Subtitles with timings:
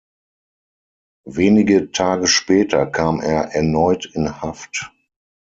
[1.27, 4.91] Wenige Tage später kam er erneut in Haft.